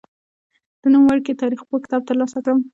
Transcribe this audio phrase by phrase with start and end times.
[0.81, 2.59] د نوم ورکي تاریخپوه کتاب تر لاسه کړم.